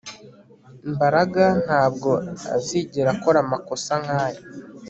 Mbaraga 0.93 1.45
ntabwo 1.65 2.11
azigera 2.55 3.09
akora 3.15 3.37
amakosa 3.45 3.91
nkaya 4.03 4.41